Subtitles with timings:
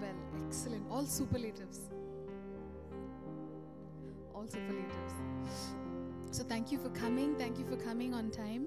[0.00, 0.46] well.
[0.46, 0.84] Excellent.
[0.90, 1.80] All superlatives.
[4.34, 5.14] All superlatives.
[6.30, 7.34] So thank you for coming.
[7.36, 8.66] Thank you for coming on time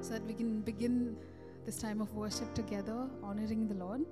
[0.00, 1.16] so that we can begin
[1.64, 4.02] this time of worship together, honoring the Lord.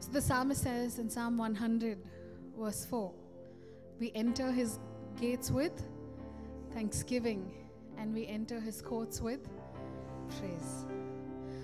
[0.00, 1.98] So the psalmist says in Psalm 100,
[2.58, 3.12] verse 4,
[4.00, 4.78] we enter his
[5.20, 5.86] gates with
[6.72, 7.50] thanksgiving
[7.98, 9.48] and we enter his courts with
[10.28, 10.86] praise.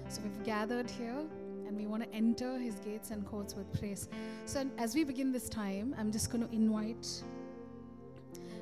[0.08, 1.24] So we've gathered here
[1.70, 4.08] and we want to enter his gates and courts with praise.
[4.44, 7.06] So as we begin this time, I'm just going to invite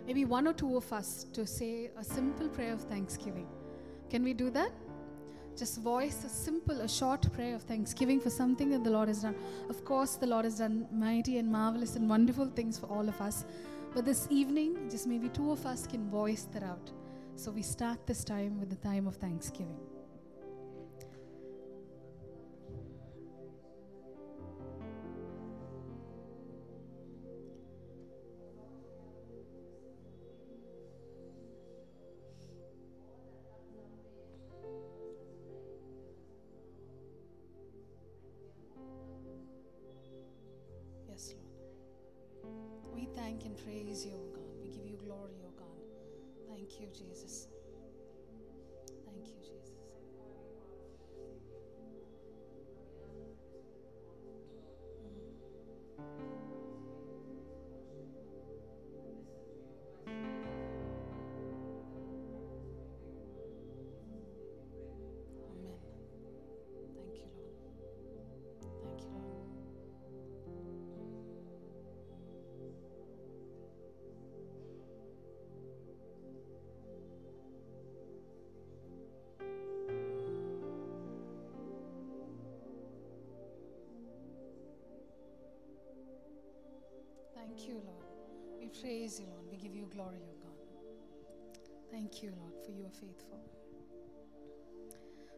[0.07, 3.47] maybe one or two of us to say a simple prayer of thanksgiving.
[4.11, 4.73] Can we do that?
[5.57, 9.23] Just voice a simple, a short prayer of thanksgiving for something that the Lord has
[9.23, 9.37] done.
[9.71, 13.19] Of course, the Lord has done mighty and marvelous and wonderful things for all of
[13.23, 13.47] us.
[13.95, 16.91] But this evening, just maybe two of us can voice that out.
[17.37, 19.79] So we start this time with the time of thanksgiving.
[43.39, 44.43] Thank and praise you, O God.
[44.61, 45.67] We give you glory, O God.
[46.49, 47.49] Thank you, Jesus.
[87.69, 88.05] Thank you, Lord.
[88.61, 89.47] We praise you, Lord.
[89.51, 90.57] We give you glory, O God.
[91.91, 93.41] Thank you, Lord, for you are faithful.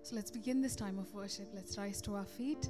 [0.03, 1.49] So let's begin this time of worship.
[1.53, 2.69] Let's rise to our feet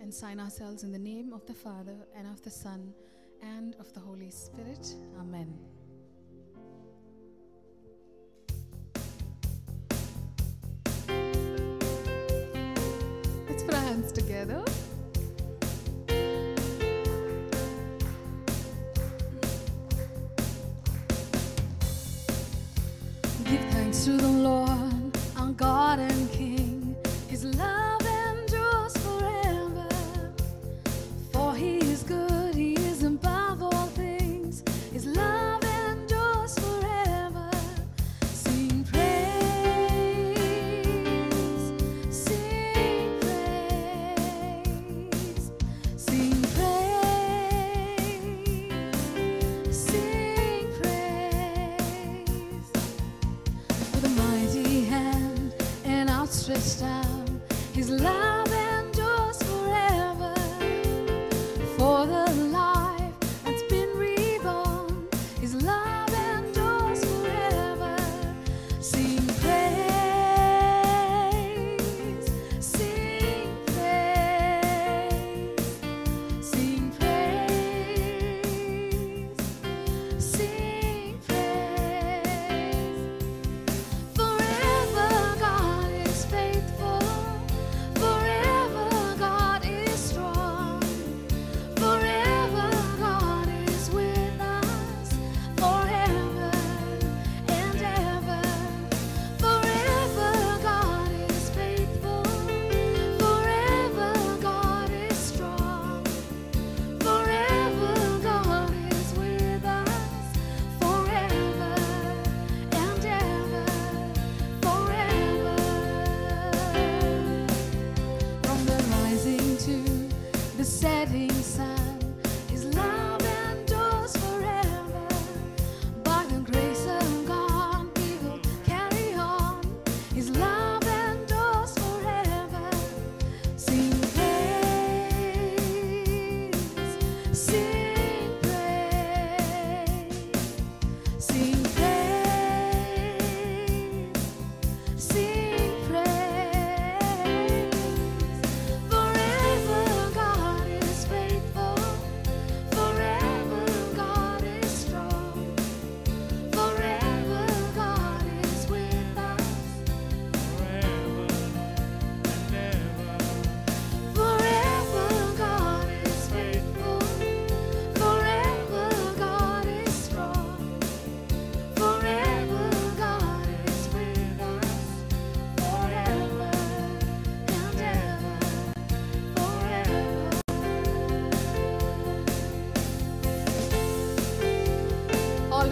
[0.00, 2.94] and sign ourselves in the name of the Father and of the Son
[3.42, 4.94] and of the Holy Spirit.
[5.20, 5.58] Amen.
[13.46, 14.64] Let's put our hands together.
[24.02, 24.41] To the
[56.52, 57.40] and outstretched arm.
[57.72, 57.90] His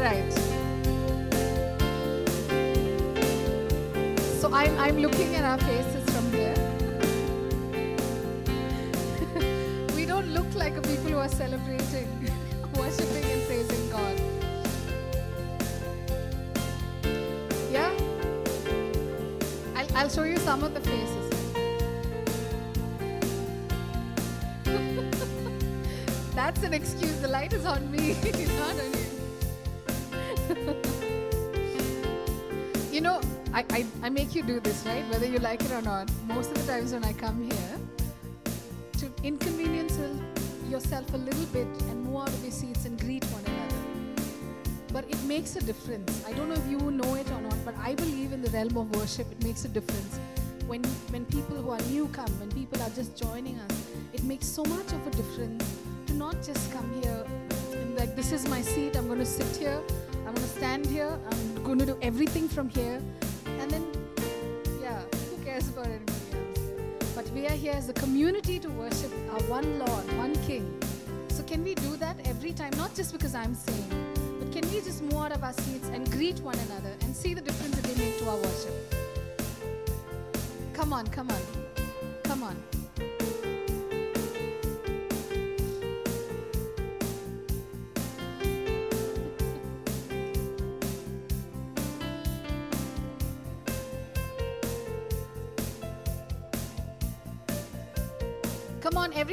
[0.00, 0.32] right.
[4.40, 6.54] So I'm, I'm looking at our faces from here.
[9.96, 12.08] we don't look like a people who are celebrating,
[12.76, 14.20] worshipping and praising God.
[17.70, 17.92] Yeah?
[19.76, 21.30] I'll, I'll show you some of the faces.
[26.34, 27.20] That's an excuse.
[27.20, 28.99] The light is on me, not on you.
[33.80, 35.06] I, I, make you do this, right?
[35.08, 36.10] Whether you like it or not.
[36.26, 37.78] Most of the times when I come here,
[38.98, 39.98] to inconvenience
[40.68, 43.76] yourself a little bit and move out of your seats and greet one another.
[44.92, 46.22] But it makes a difference.
[46.26, 48.76] I don't know if you know it or not, but I believe in the realm
[48.76, 50.18] of worship, it makes a difference.
[50.66, 54.46] When, when people who are new come, when people are just joining us, it makes
[54.46, 55.64] so much of a difference
[56.06, 57.24] to not just come here
[57.72, 59.80] and like, this is my seat, I'm going to sit here,
[60.26, 63.00] I'm going to stand here, I'm going to do everything from here.
[63.72, 65.00] And then, yeah,
[65.30, 67.14] who cares about anybody else?
[67.14, 70.82] But we are here as a community to worship our one Lord, one King.
[71.28, 72.72] So can we do that every time?
[72.76, 73.88] Not just because I'm saying,
[74.40, 77.34] but can we just move out of our seats and greet one another and see
[77.34, 78.94] the difference that they make to our worship?
[80.74, 81.42] Come on, come on,
[82.24, 82.56] come on.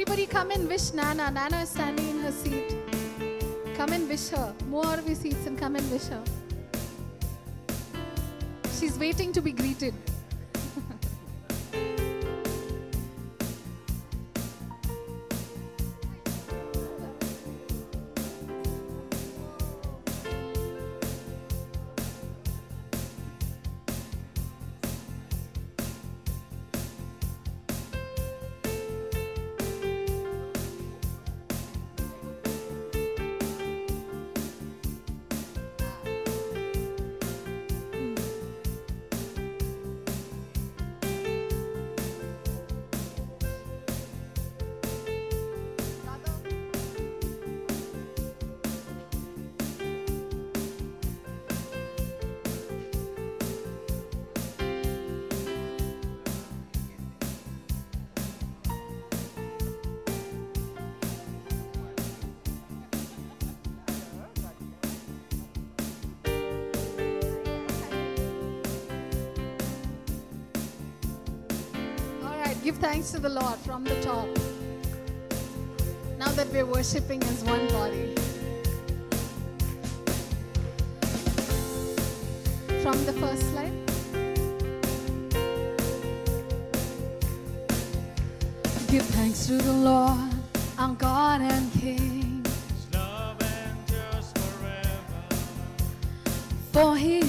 [0.00, 1.28] Everybody come and wish Nana.
[1.28, 2.76] Nana is standing in her seat.
[3.74, 4.54] Come and wish her.
[4.68, 6.22] Move out of your seats and come and wish her.
[8.78, 9.94] She's waiting to be greeted.
[72.80, 74.28] Thanks to the Lord from the top.
[76.16, 78.14] Now that we're worshiping as one body.
[82.82, 83.72] From the first slide.
[88.88, 90.32] Give thanks to the Lord,
[90.78, 95.42] our God and King, His love endures forever.
[96.72, 97.20] for He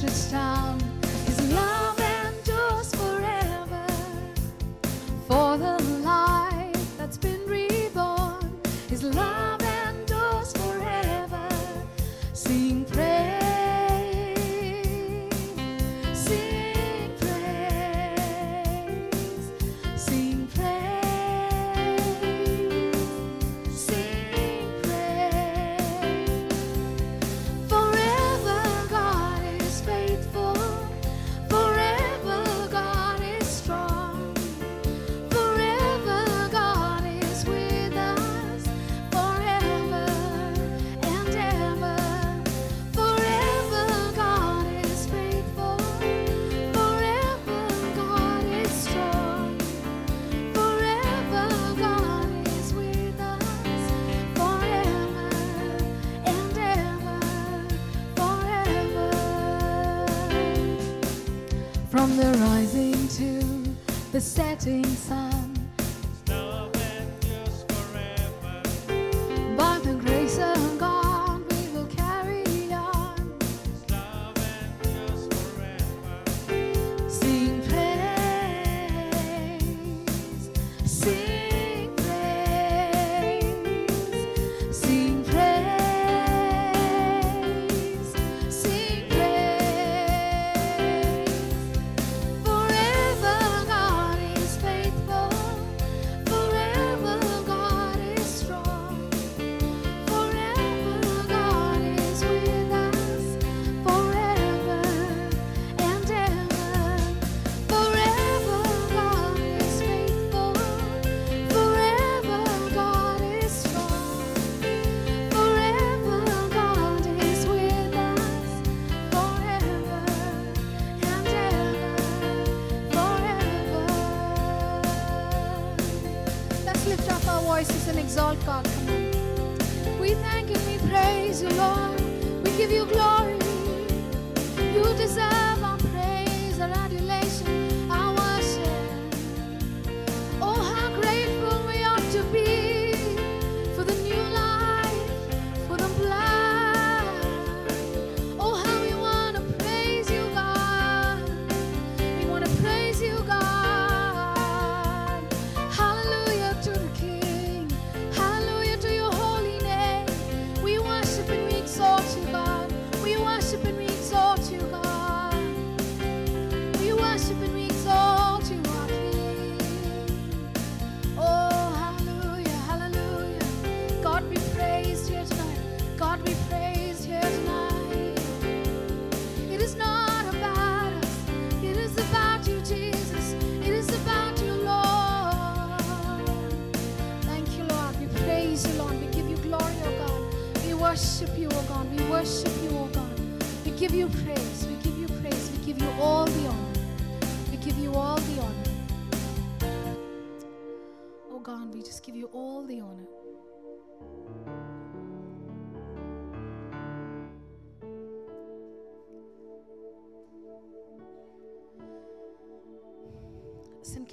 [0.00, 0.57] and outstretched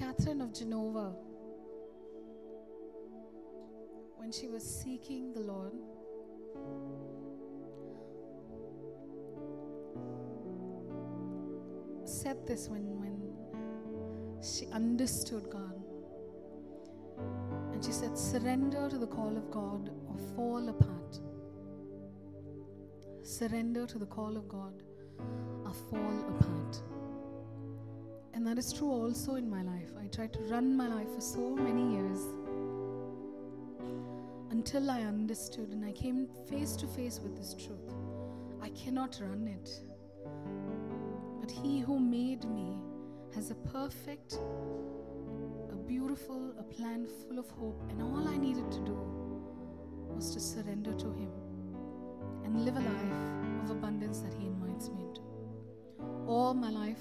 [0.06, 1.16] Catherine of Genova,
[4.18, 5.74] when she was seeking the Lord,
[12.08, 13.18] said this when, when
[14.44, 15.82] she understood God.
[17.74, 21.20] And she said, Surrender to the call of God or fall apart.
[23.24, 24.84] Surrender to the call of God
[25.66, 26.95] or fall apart.
[28.36, 29.92] And that is true also in my life.
[29.98, 32.20] I tried to run my life for so many years
[34.51, 37.94] until I understood and I came face to face with this truth.
[38.62, 39.70] I cannot run it.
[41.39, 42.75] But He who made me
[43.34, 44.38] has a perfect,
[45.72, 47.82] a beautiful, a plan full of hope.
[47.89, 48.98] And all I needed to do
[50.13, 51.32] was to surrender to Him
[52.44, 55.22] and live a life of abundance that He invites me into.
[56.27, 57.00] All my life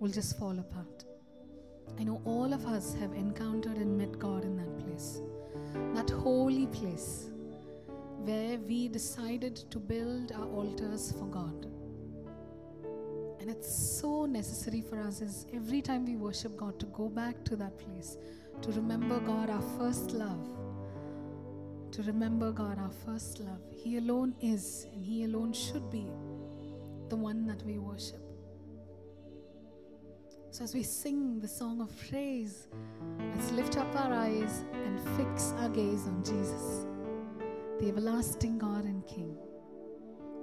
[0.00, 1.04] will just fall apart.
[1.98, 5.20] I know all of us have encountered and met God in that place,
[5.94, 7.30] that holy place
[8.24, 11.66] where we decided to build our altars for God.
[13.40, 17.44] And it's so necessary for us is every time we worship God to go back
[17.44, 18.18] to that place,
[18.62, 20.46] to remember God, our first love.
[21.92, 23.62] To remember God, our first love.
[23.70, 26.06] He alone is, and He alone should be
[27.08, 28.27] the one that we worship.
[30.58, 32.66] So, as we sing the song of praise,
[33.32, 36.84] let's lift up our eyes and fix our gaze on Jesus,
[37.78, 39.36] the everlasting God and King,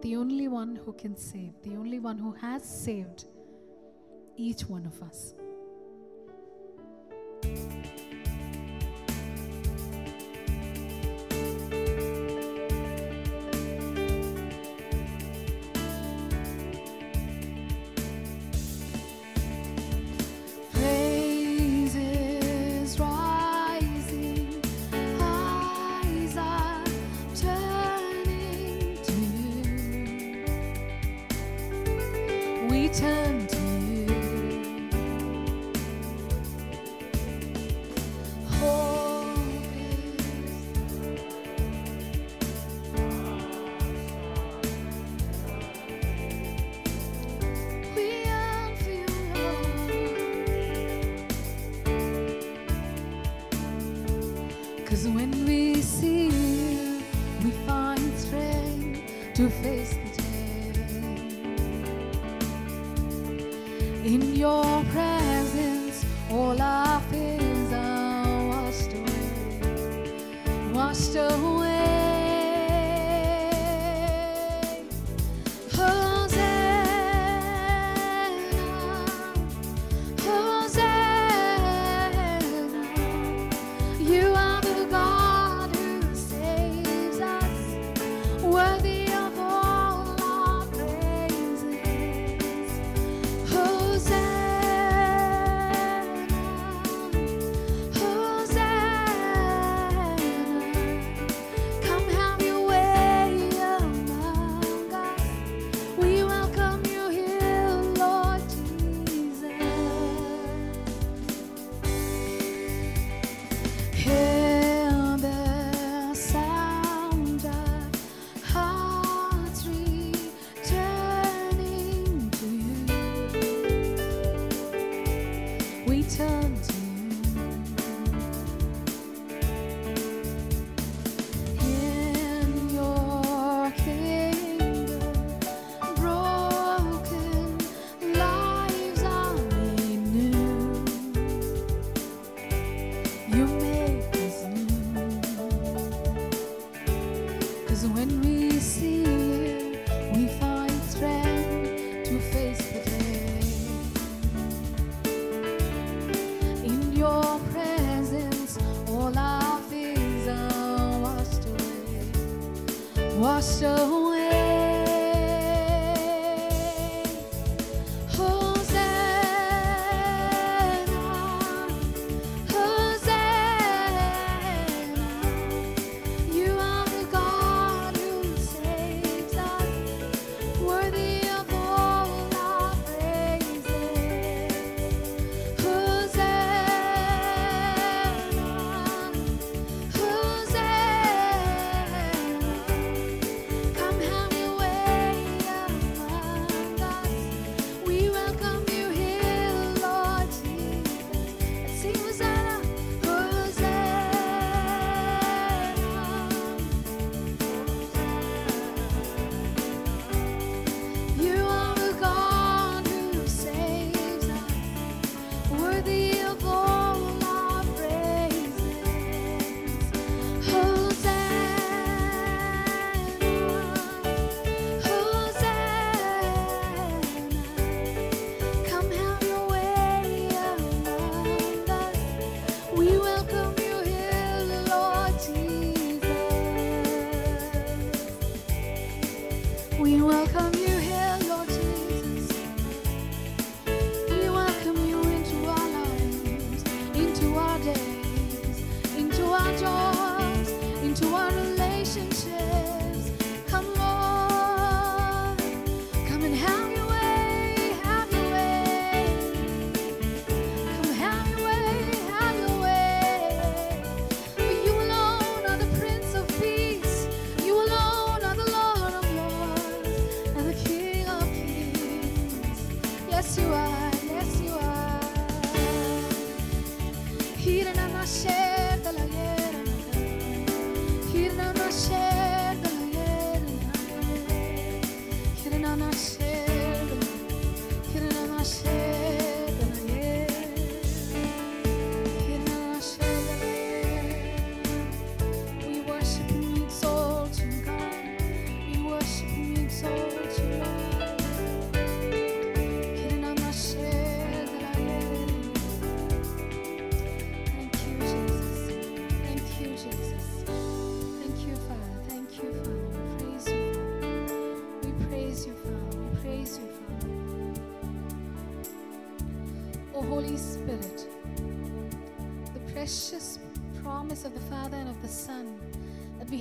[0.04, 3.26] the only one who can save, the only one who has saved
[4.38, 5.34] each one of us.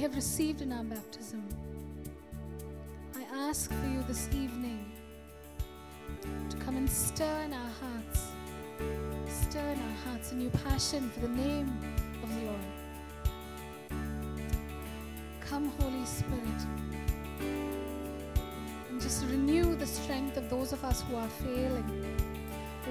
[0.04, 1.42] Have received in our baptism,
[3.16, 4.92] I ask for you this evening
[6.50, 8.26] to come and stir in our hearts
[9.26, 11.72] stir in our hearts a new passion for the name
[12.22, 12.60] of the Lord.
[15.40, 16.60] Come, Holy Spirit,
[18.90, 22.18] and just renew the strength of those of us who are failing.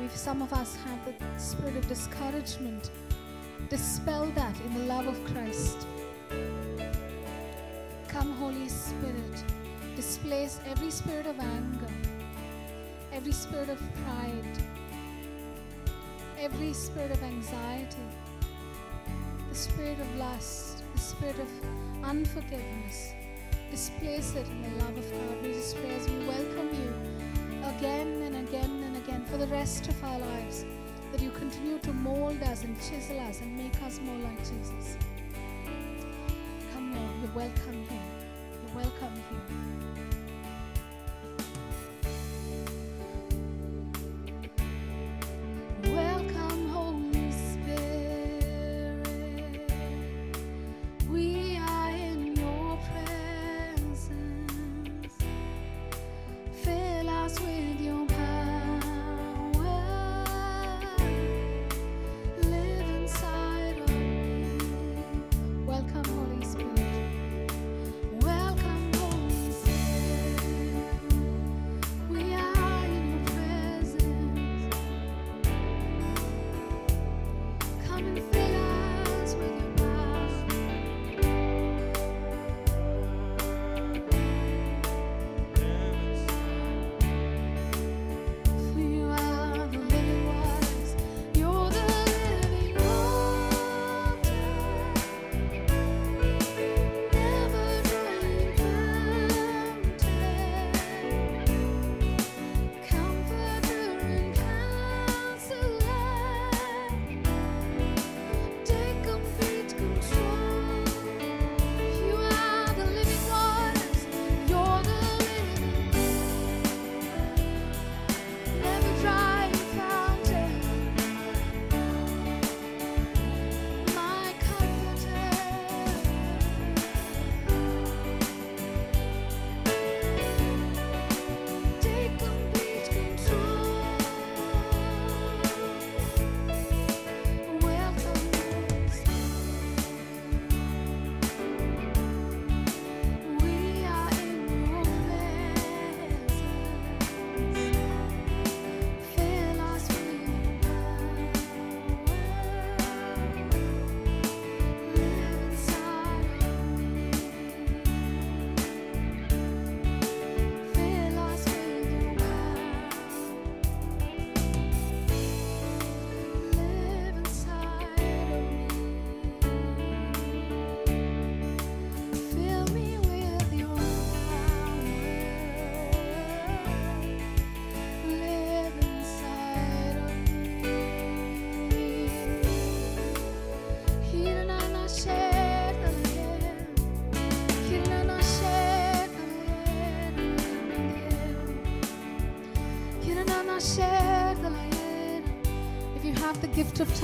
[0.04, 2.90] If some of us have the spirit of discouragement,
[3.70, 5.86] dispel that in the love of Christ.
[10.66, 11.94] Every spirit of anger,
[13.12, 14.64] every spirit of pride
[16.44, 18.04] every spirit of anxiety,
[19.48, 21.48] the spirit of lust, the spirit of
[22.04, 23.14] unforgiveness.
[23.72, 25.42] Displace it in the love of God.
[25.42, 26.94] We just pray as we welcome you
[27.78, 30.66] again and again and again for the rest of our lives,
[31.14, 34.98] that you continue to mold us and chisel us and make us more like Jesus.
[36.74, 38.02] Come, Lord, you're welcome here.
[38.52, 39.83] You're welcome here.
[77.94, 78.33] common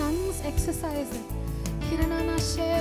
[0.09, 2.78] tongues, exercise it.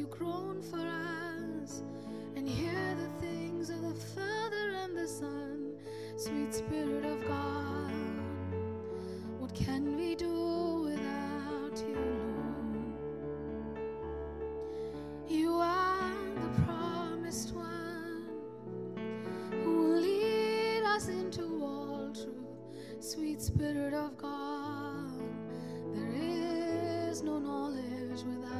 [0.00, 1.82] You groan for us
[2.34, 5.74] And hear the things of the Father and the Son
[6.16, 7.92] Sweet Spirit of God
[9.38, 11.98] What can we do without you,
[12.38, 12.94] Lord?
[15.28, 18.24] You are the promised one
[19.62, 23.04] who will lead us into all truth.
[23.04, 25.12] Sweet Spirit of God,
[25.94, 26.12] there
[27.10, 28.59] is no knowledge without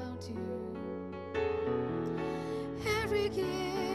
[3.11, 3.90] Every gift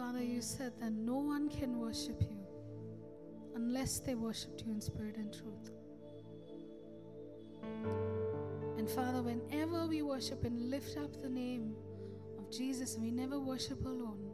[0.00, 2.38] Father, you said that no one can worship you
[3.54, 5.72] unless they worshiped you in spirit and truth.
[8.78, 11.74] And Father, whenever we worship and lift up the name
[12.38, 14.30] of Jesus, we never worship alone.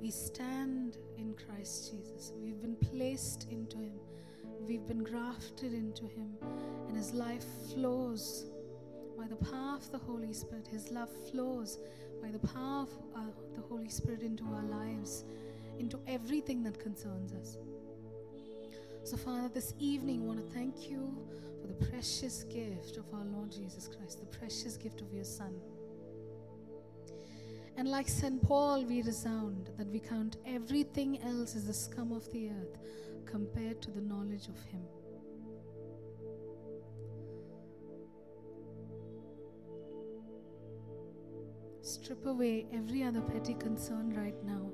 [0.00, 2.34] We stand in Christ Jesus.
[2.40, 3.98] We've been placed into Him.
[4.60, 6.36] We've been grafted into Him.
[6.86, 7.44] And His life
[7.74, 8.46] flows
[9.44, 10.66] power of the Holy Spirit.
[10.66, 11.78] His love flows
[12.22, 13.20] by the power of uh,
[13.54, 15.24] the Holy Spirit into our lives,
[15.78, 17.58] into everything that concerns us.
[19.04, 21.16] So, Father, this evening, I want to thank you
[21.60, 25.54] for the precious gift of our Lord Jesus Christ, the precious gift of your Son.
[27.76, 28.42] And like St.
[28.42, 32.76] Paul, we resound that we count everything else as the scum of the earth
[33.24, 34.82] compared to the knowledge of Him.
[41.82, 44.70] Strip away every other petty concern right now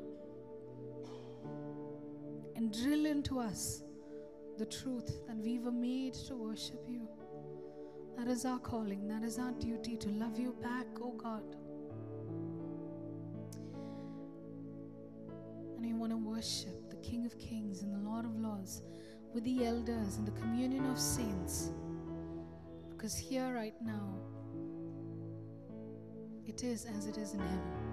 [2.57, 3.83] and drill into us
[4.59, 7.07] the truth that we were made to worship you.
[8.17, 11.45] That is our calling, that is our duty to love you back, oh God.
[15.77, 18.83] And we want to worship the King of Kings and the Lord of Lords
[19.35, 21.71] with the elders and the communion of saints.
[22.91, 24.15] Because here, right now,
[26.57, 27.86] it is as it is in heaven.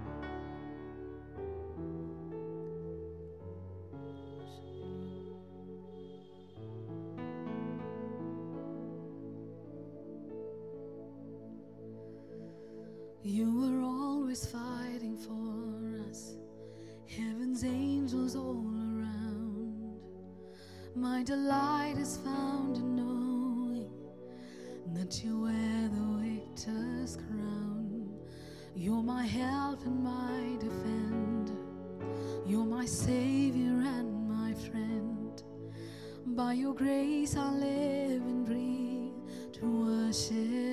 [32.84, 35.41] My savior and my friend.
[36.26, 40.73] By your grace I live and breathe to worship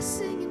[0.00, 0.47] be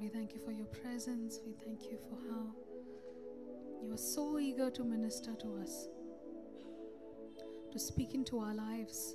[0.00, 1.40] We thank you for your presence.
[1.46, 2.46] We thank you for how
[3.82, 5.88] you are so eager to minister to us,
[7.72, 9.14] to speak into our lives.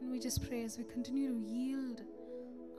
[0.00, 2.02] And we just pray as we continue to yield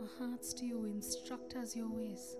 [0.01, 2.35] our hearts to you, instruct us your ways.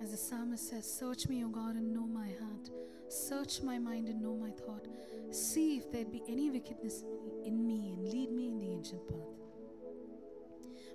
[0.00, 2.70] As the psalmist says, Search me, O God, and know my heart.
[3.08, 4.86] Search my mind and know my thought.
[5.30, 7.04] See if there be any wickedness
[7.44, 8.37] in me and lead me
[8.78, 9.16] ancient path.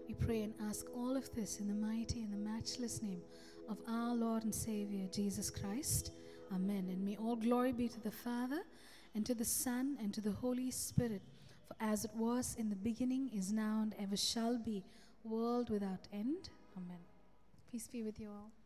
[0.08, 3.22] We pray and ask all of this in the mighty and the matchless name
[3.68, 6.12] of our Lord and Savior Jesus Christ.
[6.54, 6.88] Amen.
[6.90, 8.62] And may all glory be to the Father,
[9.16, 11.24] and to the Son, and to the Holy Spirit.
[11.68, 14.86] For as it was in the beginning, is now, and ever shall be,
[15.26, 16.50] world without end.
[16.78, 17.04] Amen.
[17.70, 18.63] Peace be with you all.